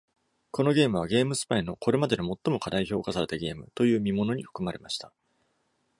[0.49, 5.13] このゲームは GameSpy の「これまでで最も過大評価されたゲーム」という見ものに含まれました。